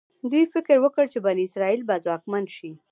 دوی 0.31 0.43
فکر 0.53 0.75
وکړ 0.81 1.05
چې 1.13 1.19
بني 1.25 1.43
اسرایل 1.47 1.81
به 1.87 1.95
ځواکمن 2.05 2.45
شي. 2.55 2.71